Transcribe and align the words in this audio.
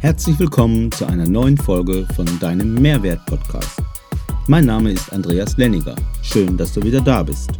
Herzlich 0.00 0.36
willkommen 0.40 0.90
zu 0.90 1.06
einer 1.06 1.28
neuen 1.28 1.56
Folge 1.56 2.08
von 2.16 2.26
deinem 2.40 2.74
Mehrwert-Podcast. 2.74 3.80
Mein 4.48 4.64
Name 4.66 4.90
ist 4.90 5.12
Andreas 5.12 5.56
Lenniger. 5.56 5.94
Schön, 6.22 6.56
dass 6.56 6.72
du 6.72 6.82
wieder 6.82 7.00
da 7.00 7.22
bist. 7.22 7.52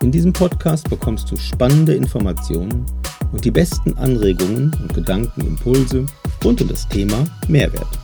In 0.00 0.10
diesem 0.10 0.32
Podcast 0.32 0.88
bekommst 0.88 1.30
du 1.30 1.36
spannende 1.36 1.94
Informationen 1.94 2.86
und 3.32 3.44
die 3.44 3.50
besten 3.50 3.92
Anregungen 3.98 4.74
und 4.80 4.94
Gedankenimpulse 4.94 6.06
rund 6.42 6.62
um 6.62 6.68
das 6.68 6.88
Thema 6.88 7.22
Mehrwert. 7.48 7.98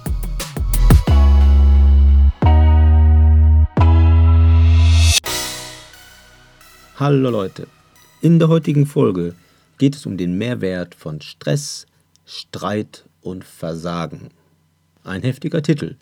Hallo 6.96 7.30
Leute, 7.30 7.66
in 8.22 8.38
der 8.38 8.48
heutigen 8.48 8.84
Folge 8.84 9.34
geht 9.78 9.96
es 9.96 10.04
um 10.04 10.18
den 10.18 10.36
Mehrwert 10.36 10.94
von 10.94 11.22
Stress, 11.22 11.86
Streit 12.26 13.06
und 13.22 13.44
Versagen. 13.44 14.28
Ein 15.04 15.22
heftiger 15.22 15.62
Titel. 15.62 15.96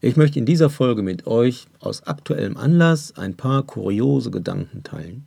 Ich 0.00 0.16
möchte 0.16 0.38
in 0.38 0.46
dieser 0.46 0.70
Folge 0.70 1.02
mit 1.02 1.26
euch 1.26 1.66
aus 1.80 2.04
aktuellem 2.04 2.56
Anlass 2.56 3.16
ein 3.16 3.36
paar 3.36 3.64
kuriose 3.64 4.30
Gedanken 4.30 4.84
teilen. 4.84 5.26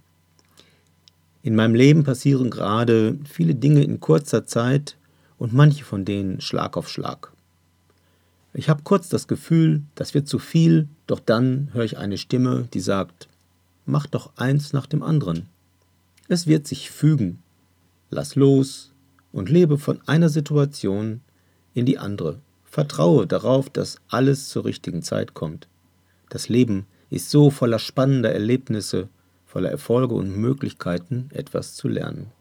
In 1.44 1.56
meinem 1.56 1.76
Leben 1.76 2.06
passieren 2.06 2.50
gerade 2.50 3.20
viele 3.26 3.54
Dinge 3.54 3.84
in 3.84 4.00
kurzer 4.00 4.46
Zeit 4.46 4.96
und 5.38 5.54
manche 5.54 5.84
von 5.84 6.06
denen 6.06 6.40
Schlag 6.40 6.78
auf 6.78 6.90
Schlag. 6.90 7.34
Ich 8.54 8.70
habe 8.70 8.84
kurz 8.84 9.10
das 9.10 9.28
Gefühl, 9.28 9.82
das 9.96 10.14
wird 10.14 10.30
zu 10.30 10.40
viel, 10.40 10.88
doch 11.08 11.20
dann 11.20 11.72
höre 11.74 11.84
ich 11.84 11.98
eine 11.98 12.18
Stimme, 12.18 12.70
die 12.74 12.80
sagt, 12.80 13.28
mach 13.86 14.08
doch 14.08 14.32
eins 14.38 14.72
nach 14.72 14.86
dem 14.86 15.04
anderen. 15.04 15.50
Es 16.28 16.48
wird 16.48 16.66
sich 16.66 16.90
fügen. 16.90 17.44
Lass 18.10 18.36
los 18.36 18.94
und 19.32 19.50
lebe 19.50 19.78
von 19.78 20.02
einer 20.08 20.30
Situation 20.30 21.22
in 21.74 21.86
die 21.86 22.00
andere. 22.00 22.40
Vertraue 22.64 23.28
darauf, 23.28 23.70
dass 23.70 23.98
alles 24.08 24.50
zur 24.50 24.66
richtigen 24.66 25.04
Zeit 25.04 25.36
kommt. 25.36 25.68
Das 26.30 26.50
Leben 26.50 26.88
ist 27.12 27.30
so 27.30 27.52
voller 27.52 27.78
spannender 27.78 28.34
Erlebnisse, 28.34 29.08
voller 29.46 29.70
Erfolge 29.70 30.16
und 30.16 30.36
Möglichkeiten, 30.36 31.30
etwas 31.32 31.76
zu 31.76 31.88
lernen. 31.88 32.32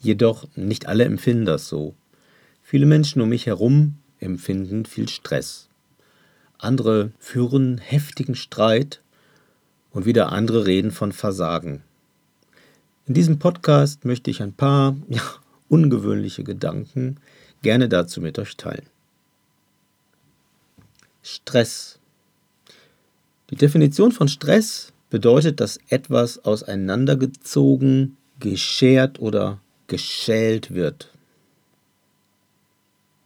Jedoch 0.00 0.46
nicht 0.54 0.86
alle 0.86 1.04
empfinden 1.04 1.46
das 1.46 1.68
so. 1.68 1.94
Viele 2.62 2.86
Menschen 2.86 3.22
um 3.22 3.30
mich 3.30 3.46
herum 3.46 3.96
empfinden 4.20 4.84
viel 4.84 5.08
Stress. 5.08 5.68
Andere 6.58 7.12
führen 7.18 7.78
heftigen 7.78 8.34
Streit 8.34 9.00
und 9.90 10.04
wieder 10.04 10.32
andere 10.32 10.66
reden 10.66 10.90
von 10.90 11.12
Versagen. 11.12 11.82
In 13.06 13.14
diesem 13.14 13.38
Podcast 13.38 14.04
möchte 14.04 14.30
ich 14.30 14.42
ein 14.42 14.52
paar 14.52 14.96
ja, 15.08 15.22
ungewöhnliche 15.68 16.44
Gedanken 16.44 17.16
gerne 17.62 17.88
dazu 17.88 18.20
mit 18.20 18.38
euch 18.38 18.56
teilen. 18.56 18.86
Stress. 21.22 21.98
Die 23.50 23.56
Definition 23.56 24.12
von 24.12 24.28
Stress 24.28 24.92
bedeutet, 25.10 25.60
dass 25.60 25.78
etwas 25.88 26.44
auseinandergezogen, 26.44 28.16
geschert 28.40 29.20
oder 29.20 29.60
geschält 29.86 30.74
wird. 30.74 31.10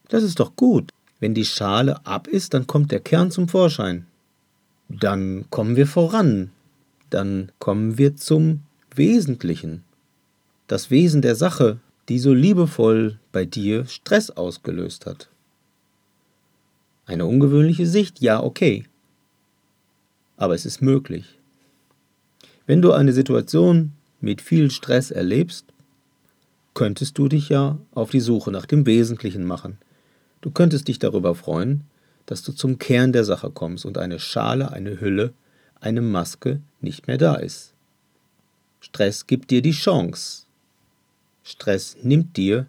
Das 0.08 0.22
ist 0.22 0.38
doch 0.38 0.54
gut. 0.54 0.90
Wenn 1.20 1.34
die 1.34 1.44
Schale 1.44 2.04
ab 2.06 2.26
ist, 2.28 2.54
dann 2.54 2.66
kommt 2.66 2.92
der 2.92 3.00
Kern 3.00 3.30
zum 3.30 3.48
Vorschein. 3.48 4.06
Dann 4.88 5.46
kommen 5.50 5.76
wir 5.76 5.86
voran 5.86 6.50
dann 7.10 7.52
kommen 7.58 7.98
wir 7.98 8.16
zum 8.16 8.60
Wesentlichen. 8.98 9.84
Das 10.66 10.90
Wesen 10.90 11.22
der 11.22 11.34
Sache, 11.34 11.78
die 12.08 12.18
so 12.18 12.34
liebevoll 12.34 13.18
bei 13.32 13.44
dir 13.44 13.86
Stress 13.86 14.30
ausgelöst 14.30 15.06
hat. 15.06 15.28
Eine 17.06 17.26
ungewöhnliche 17.26 17.86
Sicht, 17.86 18.20
ja, 18.20 18.42
okay. 18.42 18.84
Aber 20.36 20.54
es 20.54 20.66
ist 20.66 20.82
möglich. 20.82 21.38
Wenn 22.66 22.82
du 22.82 22.92
eine 22.92 23.12
Situation 23.12 23.92
mit 24.20 24.42
viel 24.42 24.70
Stress 24.70 25.10
erlebst, 25.10 25.64
könntest 26.74 27.16
du 27.16 27.28
dich 27.28 27.48
ja 27.48 27.78
auf 27.92 28.10
die 28.10 28.20
Suche 28.20 28.50
nach 28.50 28.66
dem 28.66 28.84
Wesentlichen 28.84 29.44
machen. 29.44 29.78
Du 30.42 30.50
könntest 30.50 30.88
dich 30.88 30.98
darüber 30.98 31.34
freuen, 31.34 31.84
dass 32.26 32.42
du 32.42 32.52
zum 32.52 32.78
Kern 32.78 33.12
der 33.12 33.24
Sache 33.24 33.50
kommst 33.50 33.86
und 33.86 33.96
eine 33.96 34.18
Schale, 34.18 34.70
eine 34.70 35.00
Hülle 35.00 35.32
eine 35.80 36.02
Maske 36.02 36.60
nicht 36.80 37.06
mehr 37.06 37.18
da 37.18 37.36
ist. 37.36 37.74
Stress 38.80 39.26
gibt 39.26 39.50
dir 39.50 39.62
die 39.62 39.72
Chance. 39.72 40.44
Stress 41.42 41.96
nimmt 42.02 42.36
dir 42.36 42.66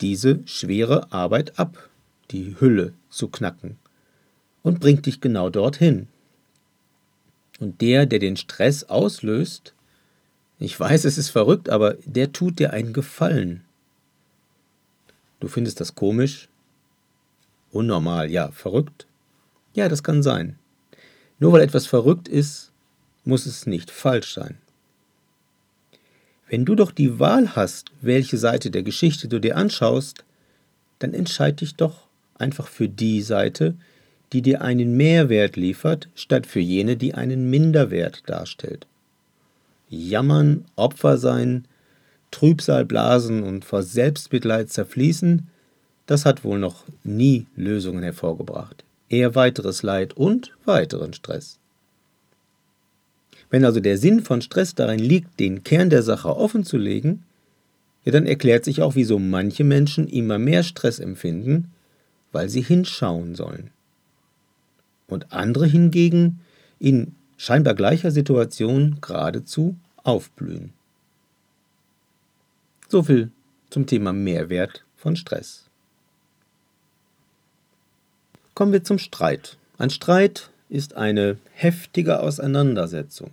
diese 0.00 0.40
schwere 0.46 1.12
Arbeit 1.12 1.58
ab, 1.58 1.88
die 2.30 2.56
Hülle 2.60 2.92
zu 3.10 3.28
knacken, 3.28 3.78
und 4.62 4.80
bringt 4.80 5.06
dich 5.06 5.20
genau 5.20 5.50
dorthin. 5.50 6.08
Und 7.58 7.80
der, 7.80 8.06
der 8.06 8.18
den 8.18 8.36
Stress 8.36 8.84
auslöst, 8.84 9.74
ich 10.58 10.78
weiß, 10.78 11.04
es 11.04 11.18
ist 11.18 11.30
verrückt, 11.30 11.68
aber 11.68 11.94
der 12.04 12.32
tut 12.32 12.58
dir 12.58 12.72
einen 12.72 12.92
Gefallen. 12.92 13.62
Du 15.40 15.48
findest 15.48 15.80
das 15.80 15.94
komisch? 15.94 16.48
Unnormal, 17.72 18.30
ja, 18.30 18.50
verrückt? 18.52 19.06
Ja, 19.74 19.88
das 19.88 20.02
kann 20.02 20.22
sein. 20.22 20.58
Nur 21.38 21.52
weil 21.52 21.60
etwas 21.60 21.86
verrückt 21.86 22.28
ist, 22.28 22.72
muss 23.24 23.44
es 23.44 23.66
nicht 23.66 23.90
falsch 23.90 24.32
sein. 24.32 24.58
Wenn 26.48 26.64
du 26.64 26.74
doch 26.74 26.92
die 26.92 27.18
Wahl 27.18 27.56
hast, 27.56 27.90
welche 28.00 28.38
Seite 28.38 28.70
der 28.70 28.82
Geschichte 28.82 29.28
du 29.28 29.40
dir 29.40 29.56
anschaust, 29.56 30.24
dann 30.98 31.12
entscheide 31.12 31.56
dich 31.58 31.74
doch 31.74 32.06
einfach 32.38 32.68
für 32.68 32.88
die 32.88 33.22
Seite, 33.22 33.74
die 34.32 34.42
dir 34.42 34.62
einen 34.62 34.96
Mehrwert 34.96 35.56
liefert, 35.56 36.08
statt 36.14 36.46
für 36.46 36.60
jene, 36.60 36.96
die 36.96 37.14
einen 37.14 37.50
Minderwert 37.50 38.22
darstellt. 38.26 38.86
Jammern, 39.88 40.64
Opfer 40.74 41.18
sein, 41.18 41.66
Trübsal 42.30 42.84
blasen 42.84 43.42
und 43.42 43.64
vor 43.64 43.82
Selbstmitleid 43.82 44.70
zerfließen, 44.70 45.46
das 46.06 46.24
hat 46.24 46.44
wohl 46.44 46.58
noch 46.58 46.84
nie 47.04 47.46
Lösungen 47.56 48.02
hervorgebracht 48.02 48.84
eher 49.08 49.34
weiteres 49.34 49.82
Leid 49.82 50.16
und 50.16 50.52
weiteren 50.64 51.12
Stress. 51.12 51.58
Wenn 53.50 53.64
also 53.64 53.80
der 53.80 53.98
Sinn 53.98 54.22
von 54.22 54.42
Stress 54.42 54.74
darin 54.74 54.98
liegt, 54.98 55.38
den 55.38 55.62
Kern 55.62 55.90
der 55.90 56.02
Sache 56.02 56.36
offen 56.36 56.64
zu 56.64 56.76
legen, 56.76 57.24
ja, 58.04 58.12
dann 58.12 58.26
erklärt 58.26 58.64
sich 58.64 58.82
auch, 58.82 58.94
wieso 58.94 59.18
manche 59.18 59.64
Menschen 59.64 60.06
immer 60.06 60.38
mehr 60.38 60.62
Stress 60.62 60.98
empfinden, 60.98 61.72
weil 62.32 62.48
sie 62.48 62.62
hinschauen 62.62 63.34
sollen. 63.34 63.70
Und 65.08 65.32
andere 65.32 65.66
hingegen 65.66 66.40
in 66.78 67.14
scheinbar 67.36 67.74
gleicher 67.74 68.10
Situation 68.10 68.98
geradezu 69.00 69.76
aufblühen. 69.96 70.72
So 72.88 73.02
viel 73.02 73.30
zum 73.70 73.86
Thema 73.86 74.12
Mehrwert 74.12 74.84
von 74.96 75.16
Stress. 75.16 75.64
Kommen 78.54 78.72
wir 78.72 78.84
zum 78.84 78.98
Streit. 78.98 79.58
Ein 79.78 79.90
Streit 79.90 80.50
ist 80.68 80.96
eine 80.96 81.38
heftige 81.52 82.20
Auseinandersetzung, 82.20 83.32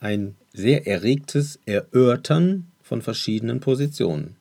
ein 0.00 0.36
sehr 0.52 0.86
erregtes 0.86 1.58
Erörtern 1.64 2.66
von 2.82 3.02
verschiedenen 3.02 3.60
Positionen. 3.60 4.36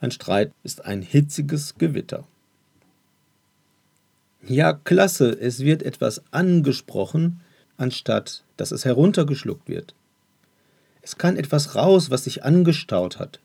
Ein 0.00 0.10
Streit 0.10 0.52
ist 0.62 0.84
ein 0.84 1.02
hitziges 1.02 1.74
Gewitter. 1.76 2.24
Ja, 4.46 4.72
klasse, 4.72 5.30
es 5.38 5.60
wird 5.60 5.82
etwas 5.82 6.22
angesprochen, 6.30 7.40
anstatt 7.76 8.44
dass 8.56 8.72
es 8.72 8.84
heruntergeschluckt 8.84 9.68
wird. 9.68 9.94
Es 11.02 11.18
kann 11.18 11.36
etwas 11.36 11.74
raus, 11.74 12.10
was 12.10 12.24
sich 12.24 12.44
angestaut 12.44 13.18
hat. 13.18 13.40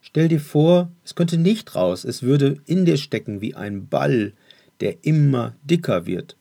Stell 0.00 0.28
dir 0.28 0.40
vor, 0.40 0.90
es 1.04 1.14
könnte 1.14 1.36
nicht 1.36 1.74
raus, 1.74 2.04
es 2.04 2.22
würde 2.22 2.60
in 2.66 2.84
dir 2.84 2.96
stecken 2.96 3.40
wie 3.40 3.54
ein 3.54 3.88
Ball, 3.88 4.32
der 4.80 5.04
immer 5.04 5.54
dicker 5.62 6.06
wird. 6.06 6.36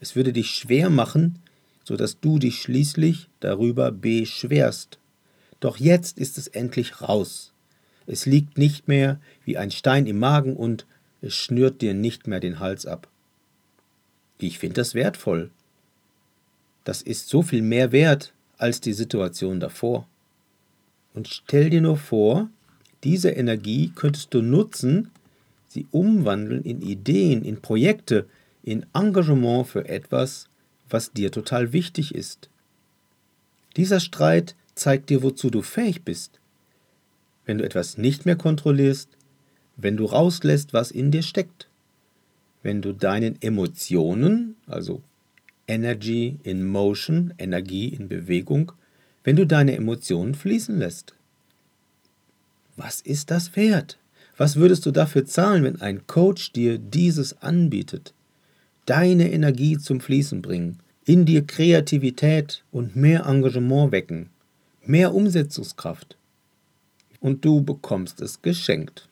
Es 0.00 0.16
würde 0.16 0.32
dich 0.32 0.50
schwer 0.50 0.90
machen, 0.90 1.38
so 1.84 1.96
dass 1.96 2.20
du 2.20 2.38
dich 2.38 2.60
schließlich 2.62 3.28
darüber 3.40 3.90
beschwerst. 3.90 4.98
Doch 5.60 5.76
jetzt 5.76 6.18
ist 6.18 6.38
es 6.38 6.48
endlich 6.48 7.00
raus. 7.00 7.52
Es 8.06 8.26
liegt 8.26 8.58
nicht 8.58 8.88
mehr 8.88 9.20
wie 9.44 9.56
ein 9.56 9.70
Stein 9.70 10.06
im 10.06 10.18
Magen 10.18 10.56
und 10.56 10.86
es 11.20 11.34
schnürt 11.34 11.80
dir 11.82 11.94
nicht 11.94 12.26
mehr 12.26 12.40
den 12.40 12.58
Hals 12.58 12.84
ab. 12.84 13.08
Ich 14.38 14.58
finde 14.58 14.74
das 14.74 14.94
wertvoll. 14.94 15.50
Das 16.84 17.00
ist 17.00 17.28
so 17.28 17.42
viel 17.42 17.62
mehr 17.62 17.92
wert 17.92 18.32
als 18.58 18.80
die 18.80 18.92
Situation 18.92 19.60
davor. 19.60 20.08
Und 21.14 21.28
stell 21.28 21.70
dir 21.70 21.80
nur 21.80 21.96
vor, 21.96 22.48
diese 23.04 23.30
Energie 23.30 23.92
könntest 23.94 24.34
du 24.34 24.42
nutzen, 24.42 25.10
sie 25.72 25.86
umwandeln 25.90 26.62
in 26.62 26.82
Ideen, 26.82 27.44
in 27.44 27.60
Projekte, 27.60 28.26
in 28.62 28.86
Engagement 28.92 29.66
für 29.66 29.88
etwas, 29.88 30.48
was 30.88 31.12
dir 31.12 31.32
total 31.32 31.72
wichtig 31.72 32.14
ist. 32.14 32.50
Dieser 33.76 34.00
Streit 34.00 34.54
zeigt 34.74 35.10
dir, 35.10 35.22
wozu 35.22 35.50
du 35.50 35.62
fähig 35.62 36.02
bist. 36.02 36.40
Wenn 37.46 37.58
du 37.58 37.64
etwas 37.64 37.98
nicht 37.98 38.26
mehr 38.26 38.36
kontrollierst, 38.36 39.08
wenn 39.76 39.96
du 39.96 40.04
rauslässt, 40.04 40.72
was 40.72 40.90
in 40.90 41.10
dir 41.10 41.22
steckt, 41.22 41.68
wenn 42.62 42.82
du 42.82 42.92
deinen 42.92 43.40
Emotionen, 43.40 44.56
also 44.66 45.02
Energy 45.66 46.38
in 46.42 46.66
Motion, 46.66 47.34
Energie 47.38 47.88
in 47.88 48.08
Bewegung, 48.08 48.72
wenn 49.24 49.36
du 49.36 49.46
deine 49.46 49.74
Emotionen 49.74 50.34
fließen 50.34 50.78
lässt. 50.78 51.14
Was 52.76 53.00
ist 53.00 53.30
das 53.30 53.56
wert? 53.56 53.98
Was 54.36 54.56
würdest 54.56 54.86
du 54.86 54.90
dafür 54.90 55.26
zahlen, 55.26 55.62
wenn 55.64 55.80
ein 55.80 56.06
Coach 56.06 56.52
dir 56.52 56.78
dieses 56.78 57.42
anbietet? 57.42 58.14
Deine 58.86 59.30
Energie 59.30 59.78
zum 59.78 60.00
Fließen 60.00 60.42
bringen, 60.42 60.78
in 61.04 61.26
dir 61.26 61.46
Kreativität 61.46 62.64
und 62.72 62.96
mehr 62.96 63.26
Engagement 63.26 63.92
wecken, 63.92 64.30
mehr 64.84 65.14
Umsetzungskraft. 65.14 66.16
Und 67.20 67.44
du 67.44 67.62
bekommst 67.62 68.20
es 68.20 68.42
geschenkt. 68.42 69.08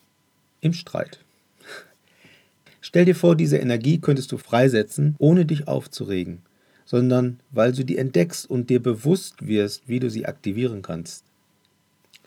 Im 0.61 0.73
Streit. 0.73 1.21
Stell 2.81 3.05
dir 3.05 3.15
vor, 3.15 3.37
diese 3.37 3.59
Energie 3.59 3.99
könntest 3.99 4.33
du 4.33 4.39
freisetzen, 4.39 5.15
ohne 5.19 5.47
dich 5.47 5.69
aufzuregen, 5.69 6.43
sondern 6.85 7.41
weil 7.51 7.73
du 7.73 7.85
die 7.85 7.99
entdeckst 7.99 8.49
und 8.49 8.69
dir 8.69 8.83
bewusst 8.83 9.47
wirst, 9.47 9.89
wie 9.89 10.01
du 10.01 10.11
sie 10.11 10.27
aktivieren 10.27 10.83
kannst. 10.83 11.25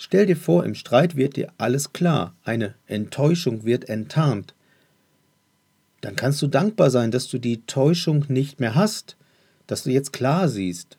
Stell 0.06 0.26
dir 0.26 0.36
vor, 0.36 0.66
im 0.66 0.76
Streit 0.76 1.16
wird 1.16 1.38
dir 1.38 1.54
alles 1.58 1.94
klar, 1.94 2.36
eine 2.44 2.76
Enttäuschung 2.88 3.64
wird 3.64 3.88
enttarnt. 3.88 4.54
Dann 6.02 6.18
kannst 6.18 6.42
du 6.42 6.48
dankbar 6.48 6.90
sein, 6.90 7.10
dass 7.10 7.30
du 7.30 7.38
die 7.38 7.62
Täuschung 7.68 8.26
nicht 8.28 8.60
mehr 8.60 8.76
hast, 8.76 9.16
dass 9.66 9.84
du 9.84 9.92
jetzt 9.92 10.12
klar 10.12 10.50
siehst. 10.50 10.98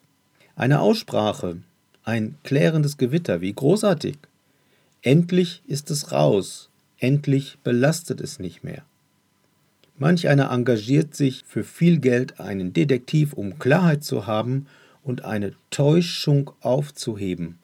Eine 0.57 0.81
Aussprache, 0.81 1.59
ein 2.03 2.37
klärendes 2.45 2.97
Gewitter, 2.97 3.43
wie 3.43 3.53
großartig. 3.53 4.17
Endlich 5.03 5.61
ist 5.67 5.91
es 5.91 6.11
raus, 6.11 6.71
endlich 6.97 7.59
belastet 7.63 8.23
es 8.23 8.39
nicht 8.39 8.65
mehr. 8.65 8.85
Manch 9.99 10.29
einer 10.29 10.51
engagiert 10.51 11.15
sich 11.15 11.45
für 11.47 11.63
viel 11.63 11.99
Geld 11.99 12.41
einen 12.41 12.73
Detektiv, 12.73 13.35
um 13.35 13.59
Klarheit 13.59 14.03
zu 14.03 14.27
haben 14.27 14.67
und 15.03 15.27
eine 15.27 15.53
Täuschung 15.69 16.53
aufzuheben. 16.63 17.59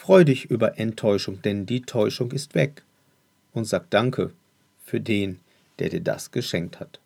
Freu 0.00 0.22
dich 0.22 0.44
über 0.44 0.78
Enttäuschung, 0.78 1.42
denn 1.42 1.66
die 1.66 1.82
Täuschung 1.82 2.30
ist 2.30 2.54
weg. 2.54 2.84
Und 3.52 3.64
sag 3.64 3.90
Danke 3.90 4.30
für 4.84 5.00
den, 5.00 5.40
der 5.80 5.88
dir 5.88 6.00
das 6.00 6.30
geschenkt 6.30 6.78
hat. 6.78 7.00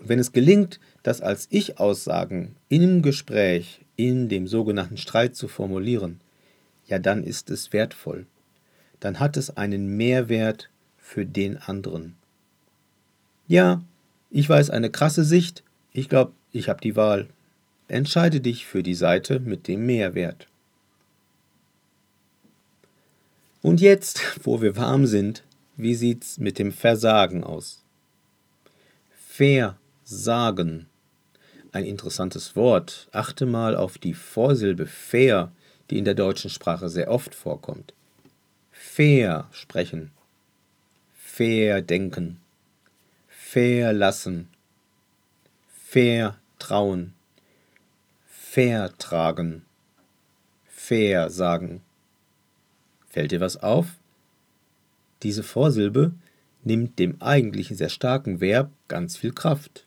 Und 0.00 0.08
wenn 0.08 0.18
es 0.18 0.32
gelingt, 0.32 0.80
das 1.04 1.20
als 1.20 1.46
Ich-Aussagen 1.50 2.56
im 2.68 3.02
Gespräch, 3.02 3.82
in 3.94 4.28
dem 4.28 4.48
sogenannten 4.48 4.96
Streit 4.96 5.36
zu 5.36 5.46
formulieren, 5.46 6.20
ja 6.88 6.98
dann 6.98 7.22
ist 7.22 7.50
es 7.50 7.72
wertvoll. 7.72 8.26
Dann 8.98 9.20
hat 9.20 9.36
es 9.36 9.56
einen 9.56 9.96
Mehrwert 9.96 10.70
für 10.98 11.24
den 11.24 11.56
anderen. 11.56 12.16
Ja, 13.46 13.84
ich 14.32 14.48
weiß 14.48 14.70
eine 14.70 14.90
krasse 14.90 15.22
Sicht. 15.22 15.62
Ich 15.92 16.08
glaube, 16.08 16.32
ich 16.50 16.68
habe 16.68 16.80
die 16.80 16.96
Wahl. 16.96 17.28
Entscheide 17.86 18.40
dich 18.40 18.66
für 18.66 18.82
die 18.82 18.96
Seite 18.96 19.38
mit 19.38 19.68
dem 19.68 19.86
Mehrwert. 19.86 20.47
Und 23.62 23.80
jetzt, 23.80 24.40
wo 24.44 24.60
wir 24.60 24.76
warm 24.76 25.06
sind, 25.06 25.44
wie 25.76 25.94
sieht's 25.94 26.38
mit 26.38 26.58
dem 26.58 26.72
Versagen 26.72 27.44
aus? 27.44 27.84
Versagen. 29.10 30.86
Ein 31.72 31.84
interessantes 31.84 32.56
Wort. 32.56 33.08
Achte 33.12 33.46
mal 33.46 33.76
auf 33.76 33.98
die 33.98 34.14
Vorsilbe 34.14 34.86
fair, 34.86 35.52
die 35.90 35.98
in 35.98 36.04
der 36.04 36.14
deutschen 36.14 36.50
Sprache 36.50 36.88
sehr 36.88 37.10
oft 37.10 37.34
vorkommt. 37.34 37.94
Fair 38.70 39.48
sprechen. 39.52 40.10
Fair 41.14 41.82
denken 41.82 42.40
verlassen, 43.48 44.50
vertrauen, 45.86 47.14
vertragen, 48.26 49.64
versagen. 50.66 51.80
Fällt 53.08 53.32
dir 53.32 53.40
was 53.40 53.56
auf? 53.56 53.86
Diese 55.22 55.42
Vorsilbe 55.42 56.12
nimmt 56.64 56.98
dem 56.98 57.20
eigentlichen 57.20 57.76
sehr 57.76 57.88
starken 57.88 58.40
Verb 58.40 58.70
ganz 58.88 59.16
viel 59.16 59.32
Kraft. 59.32 59.86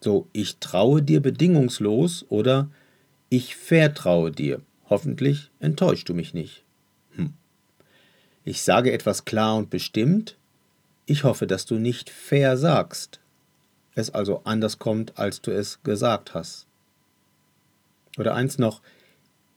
So, 0.00 0.28
ich 0.32 0.58
traue 0.58 1.02
dir 1.02 1.20
bedingungslos 1.20 2.24
oder 2.28 2.68
ich 3.28 3.56
vertraue 3.56 4.30
dir. 4.30 4.60
Hoffentlich 4.88 5.50
enttäuschst 5.58 6.08
du 6.08 6.14
mich 6.14 6.34
nicht. 6.34 6.64
Hm. 7.12 7.32
Ich 8.44 8.62
sage 8.62 8.92
etwas 8.92 9.24
klar 9.24 9.56
und 9.56 9.70
bestimmt, 9.70 10.36
ich 11.06 11.24
hoffe, 11.24 11.46
dass 11.46 11.66
du 11.66 11.76
nicht 11.76 12.10
versagst, 12.10 13.20
es 13.94 14.10
also 14.10 14.42
anders 14.44 14.78
kommt, 14.78 15.18
als 15.18 15.40
du 15.40 15.50
es 15.50 15.82
gesagt 15.82 16.34
hast. 16.34 16.66
Oder 18.18 18.34
eins 18.34 18.58
noch, 18.58 18.82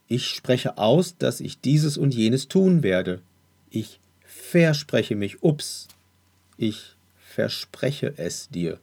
ich 0.09 0.27
spreche 0.27 0.77
aus, 0.77 1.17
dass 1.17 1.39
ich 1.39 1.61
dieses 1.61 1.97
und 1.97 2.13
jenes 2.13 2.47
tun 2.47 2.83
werde. 2.83 3.21
Ich 3.69 4.00
verspreche 4.25 5.15
mich, 5.15 5.44
ups, 5.44 5.88
ich 6.57 6.97
verspreche 7.15 8.15
es 8.17 8.50
dir. 8.50 8.79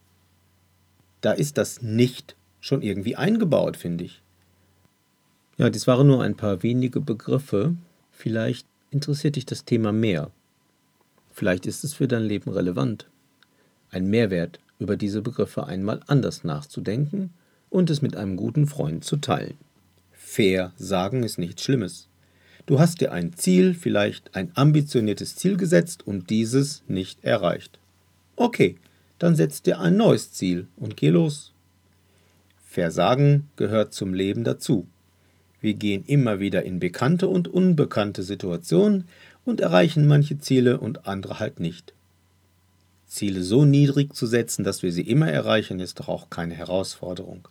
Da 1.21 1.33
ist 1.33 1.59
das 1.59 1.83
nicht 1.83 2.37
schon 2.61 2.81
irgendwie 2.81 3.17
eingebaut, 3.17 3.77
finde 3.77 4.05
ich. 4.05 4.23
Ja, 5.59 5.69
dies 5.69 5.89
waren 5.89 6.07
nur 6.07 6.23
ein 6.23 6.37
paar 6.37 6.63
wenige 6.63 7.01
Begriffe. 7.01 7.75
Vielleicht 8.13 8.67
interessiert 8.91 9.35
dich 9.35 9.47
das 9.47 9.65
Thema 9.65 9.91
mehr. 9.91 10.31
Vielleicht 11.33 11.67
ist 11.67 11.83
es 11.83 11.95
für 11.95 12.07
dein 12.07 12.23
Leben 12.23 12.51
relevant. 12.51 13.09
Ein 13.91 14.07
Mehrwert, 14.07 14.61
über 14.79 14.97
diese 14.97 15.23
Begriffe 15.23 15.67
einmal 15.67 16.03
anders 16.07 16.45
nachzudenken 16.45 17.31
und 17.69 17.91
es 17.91 18.01
mit 18.01 18.17
einem 18.17 18.37
guten 18.37 18.67
Freund 18.69 19.05
zu 19.05 19.17
teilen. 19.17 19.59
Fair 20.29 20.73
sagen 20.77 21.23
ist 21.23 21.39
nichts 21.39 21.63
Schlimmes. 21.63 22.09
Du 22.67 22.81
hast 22.81 23.01
dir 23.01 23.13
ein 23.13 23.33
Ziel, 23.35 23.75
vielleicht 23.75 24.35
ein 24.35 24.51
ambitioniertes 24.55 25.37
Ziel 25.37 25.57
gesetzt 25.57 26.05
und 26.05 26.31
dieses 26.31 26.83
nicht 26.89 27.25
erreicht. 27.25 27.79
Okay, 28.35 28.77
dann 29.21 29.37
setz 29.37 29.63
dir 29.63 29.79
ein 29.79 29.97
neues 29.97 30.33
Ziel 30.33 30.67
und 30.77 30.97
geh 30.97 31.11
los. 31.11 31.55
Versagen 32.69 33.49
gehört 33.55 33.95
zum 33.95 34.13
Leben 34.13 34.43
dazu. 34.43 34.89
Wir 35.61 35.75
gehen 35.75 36.05
immer 36.07 36.41
wieder 36.41 36.65
in 36.65 36.81
bekannte 36.81 37.29
und 37.29 37.47
unbekannte 37.47 38.25
Situationen 38.25 39.05
und 39.45 39.61
erreichen 39.61 40.09
manche 40.09 40.39
Ziele 40.39 40.81
und 40.81 41.07
andere 41.07 41.39
halt 41.39 41.61
nicht. 41.61 41.95
Ziele 43.07 43.45
so 43.45 43.65
niedrig 43.65 44.13
zu 44.15 44.27
setzen, 44.27 44.65
dass 44.65 44.83
wir 44.83 44.93
sie 44.93 45.09
immer 45.09 45.31
erreichen, 45.31 45.79
ist 45.79 46.01
doch 46.01 46.09
auch 46.09 46.31
keine 46.31 46.55
Herausforderung. 46.55 47.47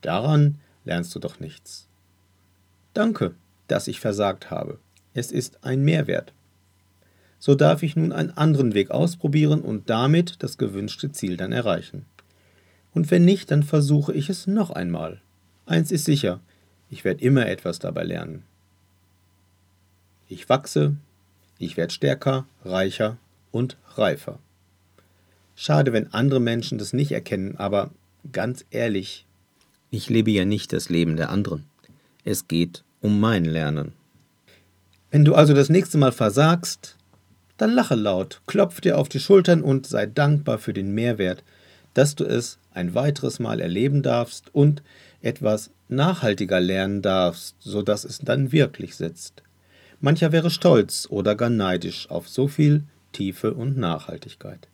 Daran 0.00 0.56
lernst 0.84 1.14
du 1.14 1.18
doch 1.18 1.38
nichts. 1.38 1.86
Danke, 2.94 3.34
dass 3.66 3.88
ich 3.88 4.00
versagt 4.00 4.50
habe. 4.50 4.78
Es 5.12 5.32
ist 5.32 5.64
ein 5.64 5.82
Mehrwert. 5.84 6.32
So 7.38 7.54
darf 7.54 7.82
ich 7.82 7.96
nun 7.96 8.12
einen 8.12 8.30
anderen 8.30 8.72
Weg 8.72 8.90
ausprobieren 8.90 9.60
und 9.60 9.90
damit 9.90 10.42
das 10.42 10.56
gewünschte 10.56 11.12
Ziel 11.12 11.36
dann 11.36 11.52
erreichen. 11.52 12.06
Und 12.94 13.10
wenn 13.10 13.24
nicht, 13.24 13.50
dann 13.50 13.64
versuche 13.64 14.14
ich 14.14 14.30
es 14.30 14.46
noch 14.46 14.70
einmal. 14.70 15.20
Eins 15.66 15.90
ist 15.90 16.04
sicher, 16.04 16.40
ich 16.88 17.04
werde 17.04 17.22
immer 17.24 17.46
etwas 17.46 17.80
dabei 17.80 18.04
lernen. 18.04 18.44
Ich 20.28 20.48
wachse, 20.48 20.96
ich 21.58 21.76
werde 21.76 21.92
stärker, 21.92 22.46
reicher 22.64 23.18
und 23.50 23.76
reifer. 23.96 24.38
Schade, 25.56 25.92
wenn 25.92 26.12
andere 26.12 26.40
Menschen 26.40 26.78
das 26.78 26.92
nicht 26.92 27.12
erkennen, 27.12 27.56
aber 27.56 27.90
ganz 28.32 28.64
ehrlich, 28.70 29.26
ich 29.90 30.08
lebe 30.08 30.30
ja 30.30 30.44
nicht 30.44 30.72
das 30.72 30.88
Leben 30.88 31.16
der 31.16 31.30
anderen. 31.30 31.64
Es 32.24 32.48
geht 32.48 32.84
um 33.00 33.20
mein 33.20 33.44
Lernen. 33.44 33.92
Wenn 35.10 35.24
du 35.24 35.34
also 35.34 35.54
das 35.54 35.68
nächste 35.68 35.98
Mal 35.98 36.12
versagst, 36.12 36.96
dann 37.56 37.72
lache 37.72 37.94
laut, 37.94 38.40
klopf 38.46 38.80
dir 38.80 38.98
auf 38.98 39.08
die 39.08 39.20
Schultern 39.20 39.62
und 39.62 39.86
sei 39.86 40.06
dankbar 40.06 40.58
für 40.58 40.72
den 40.72 40.92
Mehrwert, 40.92 41.44
dass 41.92 42.14
du 42.14 42.24
es 42.24 42.58
ein 42.72 42.94
weiteres 42.94 43.38
Mal 43.38 43.60
erleben 43.60 44.02
darfst 44.02 44.52
und 44.52 44.82
etwas 45.22 45.70
nachhaltiger 45.88 46.60
lernen 46.60 47.02
darfst, 47.02 47.56
sodass 47.60 48.04
es 48.04 48.18
dann 48.18 48.52
wirklich 48.52 48.96
sitzt. 48.96 49.42
Mancher 50.00 50.32
wäre 50.32 50.50
stolz 50.50 51.06
oder 51.08 51.34
gar 51.34 51.50
neidisch 51.50 52.10
auf 52.10 52.28
so 52.28 52.48
viel 52.48 52.82
Tiefe 53.12 53.54
und 53.54 53.78
Nachhaltigkeit. 53.78 54.68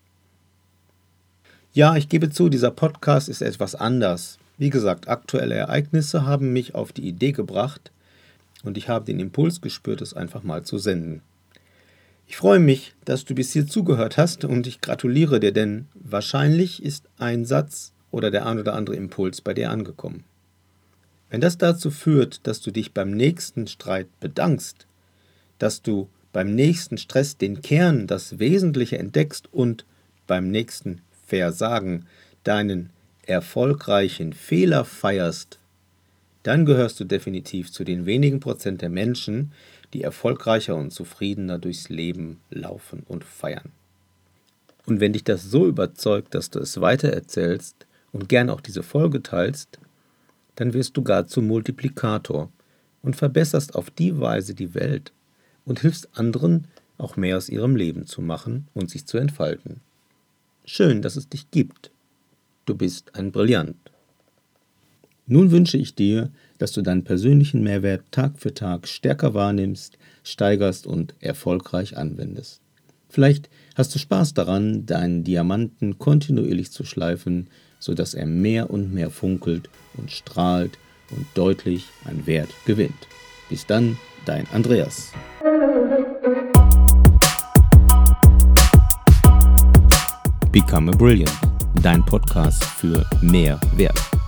Ja, 1.73 1.97
ich 1.97 2.09
gebe 2.09 2.31
zu, 2.31 2.49
dieser 2.49 2.73
Podcast 2.73 3.29
ist 3.29 3.43
etwas 3.43 3.77
anders. 3.77 4.40
Wie 4.61 4.69
gesagt, 4.69 5.09
aktuelle 5.09 5.55
Ereignisse 5.55 6.27
haben 6.27 6.53
mich 6.53 6.75
auf 6.75 6.93
die 6.93 7.09
Idee 7.09 7.33
gebracht 7.33 7.93
und 8.63 8.77
ich 8.77 8.91
habe 8.91 9.07
den 9.07 9.19
Impuls 9.19 9.63
gespürt, 9.63 10.03
es 10.03 10.13
einfach 10.13 10.43
mal 10.43 10.65
zu 10.65 10.77
senden. 10.77 11.23
Ich 12.27 12.37
freue 12.37 12.59
mich, 12.59 12.93
dass 13.07 13.25
du 13.25 13.35
bis 13.35 13.55
hier 13.55 13.67
zugehört 13.67 14.19
hast 14.19 14.45
und 14.45 14.67
ich 14.67 14.83
gratuliere 14.83 15.41
dir, 15.41 15.53
denn 15.53 15.89
wahrscheinlich 15.95 16.83
ist 16.83 17.07
ein 17.17 17.47
Satz 17.47 17.95
oder 18.11 18.31
der 18.31 18.45
ein 18.45 18.59
oder 18.59 18.75
andere 18.75 18.97
Impuls 18.97 19.41
bei 19.41 19.55
dir 19.55 19.71
angekommen. 19.71 20.25
Wenn 21.31 21.41
das 21.41 21.57
dazu 21.57 21.91
führt, 21.91 22.47
dass 22.47 22.61
du 22.61 22.71
dich 22.71 22.93
beim 22.93 23.13
nächsten 23.13 23.67
Streit 23.67 24.09
bedankst, 24.21 24.87
dass 25.59 25.81
du 25.81 26.11
beim 26.35 26.55
nächsten 26.55 26.99
Stress 26.99 27.39
den 27.39 27.63
Kern, 27.63 28.07
das 28.07 28.39
Wesentliche 28.39 28.99
entdeckst 28.99 29.49
und 29.55 29.87
beim 30.27 30.51
nächsten 30.51 31.01
Versagen 31.27 32.05
deinen 32.45 32.91
erfolgreichen 33.27 34.33
Fehler 34.33 34.85
feierst, 34.85 35.59
dann 36.43 36.65
gehörst 36.65 36.99
du 37.01 37.05
definitiv 37.05 37.71
zu 37.71 37.85
den 37.85 38.07
wenigen 38.07 38.41
Prozent 38.41 38.83
der 38.83 38.89
Menschen, 38.89 39.53
die 39.93 40.03
erfolgreicher 40.03 40.77
und 40.77 40.91
zufriedener 40.91 41.59
durchs 41.59 41.89
Leben 41.89 42.41
laufen 42.51 43.03
und 43.07 43.25
feiern. 43.25 43.73
Und 44.87 45.01
wenn 45.01 45.13
dich 45.13 45.25
das 45.25 45.45
so 45.45 45.67
überzeugt, 45.67 46.35
dass 46.35 46.51
du 46.51 46.59
es 46.59 46.81
weitererzählst 46.81 47.87
und 48.13 48.29
gern 48.29 48.51
auch 48.51 48.61
diese 48.61 48.83
Folge 48.83 49.23
teilst, 49.23 49.79
dann 50.57 50.73
wirst 50.73 50.97
du 50.97 51.03
gar 51.03 51.27
zum 51.27 51.47
Multiplikator 51.47 52.51
und 53.03 53.17
verbesserst 53.17 53.75
auf 53.75 53.91
die 53.91 54.19
Weise 54.19 54.55
die 54.55 54.75
Welt 54.75 55.13
und 55.65 55.81
hilfst 55.81 56.09
anderen, 56.15 56.67
auch 56.99 57.17
mehr 57.17 57.37
aus 57.37 57.49
ihrem 57.49 57.77
Leben 57.77 58.07
zu 58.07 58.21
machen 58.21 58.69
und 58.75 58.91
sich 58.91 59.07
zu 59.07 59.17
entfalten. 59.17 59.81
Schön, 60.65 61.03
dass 61.03 61.17
es 61.17 61.29
dich 61.29 61.51
gibt. 61.51 61.91
Du 62.71 62.77
bist 62.77 63.17
ein 63.17 63.33
Brillant. 63.33 63.91
Nun 65.27 65.51
wünsche 65.51 65.77
ich 65.77 65.97
dir, 65.97 66.31
dass 66.59 66.71
du 66.71 66.83
deinen 66.83 67.03
persönlichen 67.03 67.65
Mehrwert 67.65 68.03
Tag 68.13 68.39
für 68.39 68.55
Tag 68.55 68.87
stärker 68.87 69.35
wahrnimmst, 69.35 69.99
steigerst 70.23 70.87
und 70.87 71.17
erfolgreich 71.19 71.97
anwendest. 71.97 72.61
Vielleicht 73.09 73.51
hast 73.75 73.93
du 73.93 73.99
Spaß 73.99 74.35
daran, 74.35 74.87
deinen 74.87 75.25
Diamanten 75.25 75.99
kontinuierlich 75.99 76.71
zu 76.71 76.85
schleifen, 76.85 77.51
sodass 77.81 78.15
er 78.15 78.27
mehr 78.27 78.71
und 78.71 78.95
mehr 78.95 79.11
funkelt 79.11 79.69
und 79.95 80.13
strahlt 80.13 80.79
und 81.11 81.27
deutlich 81.35 81.87
an 82.05 82.25
Wert 82.29 82.51
gewinnt. 82.67 83.09
Bis 83.49 83.67
dann, 83.67 83.99
dein 84.27 84.47
Andreas. 84.53 85.11
Become 90.53 90.89
a 90.89 90.97
Brilliant, 90.97 91.50
dein 91.83 92.05
Podcast 92.05 92.65
für 92.65 93.05
mehr 93.23 93.59
Wert. 93.77 94.20